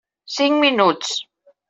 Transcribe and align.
Cinc 0.35 0.55
minuts. 0.63 1.13